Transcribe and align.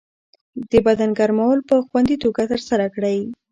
د 0.71 0.73
بدن 0.87 1.09
ګرمول 1.19 1.59
په 1.69 1.75
خوندي 1.87 2.15
توګه 2.23 2.41
ترسره 2.51 2.85
کړئ. 2.95 3.17